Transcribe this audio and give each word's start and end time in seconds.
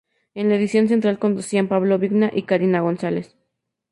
En 0.33 0.49
la 0.49 0.55
edición 0.55 0.87
central 0.87 1.19
conducían 1.19 1.67
Pablo 1.67 1.99
Vigna 1.99 2.31
y 2.33 2.41
Karina 2.41 2.81
González. 2.81 3.35